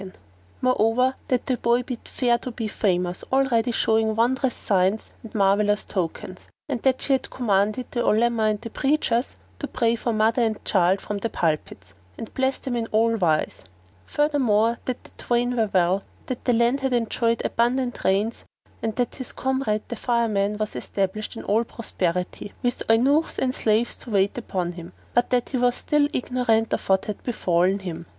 [FN#454] 0.01 0.13
Moreover, 0.61 1.15
that 1.27 1.45
the 1.45 1.57
boy 1.57 1.83
bid 1.83 2.07
fair 2.07 2.39
to 2.39 2.49
be 2.49 2.67
famous, 2.67 3.23
already 3.31 3.71
showing 3.71 4.15
wondrous 4.15 4.55
signs 4.55 5.11
and 5.21 5.35
marvellous 5.35 5.85
tokens; 5.85 6.47
and 6.67 6.81
that 6.81 7.03
she 7.03 7.13
had 7.13 7.29
commanded 7.29 7.85
the 7.91 7.99
Olema 8.03 8.45
and 8.49 8.59
the 8.61 8.71
preachers 8.71 9.35
to 9.59 9.67
pray 9.67 9.95
for 9.95 10.11
mother 10.11 10.41
and 10.41 10.65
child 10.65 11.01
from 11.01 11.19
the 11.19 11.29
pulpits 11.29 11.93
and 12.17 12.33
bless 12.33 12.57
them 12.57 12.75
in 12.75 12.87
all 12.87 13.15
wise; 13.15 13.63
furthermore 14.07 14.79
that 14.85 15.03
the 15.03 15.11
twain 15.19 15.55
were 15.55 15.69
well, 15.71 16.01
that 16.25 16.45
the 16.45 16.53
land 16.53 16.79
had 16.79 16.93
enjoyed 16.93 17.45
abundant 17.45 18.03
rains, 18.03 18.43
and 18.81 18.95
that 18.95 19.17
his 19.17 19.31
comrade 19.31 19.83
the 19.89 19.95
Fireman 19.95 20.57
was 20.57 20.75
established 20.75 21.35
in 21.35 21.43
all 21.43 21.63
prosperity, 21.63 22.53
with 22.63 22.81
eunuchs 22.89 23.37
and 23.37 23.53
slaves 23.53 23.95
to 23.97 24.09
wait 24.09 24.35
upon 24.35 24.71
him; 24.71 24.93
but 25.13 25.29
that 25.29 25.49
he 25.49 25.57
was 25.57 25.75
still 25.75 26.07
ignorant 26.11 26.73
of 26.73 26.89
what 26.89 27.05
had 27.05 27.21
befallen 27.21 27.77
him. 27.77 28.07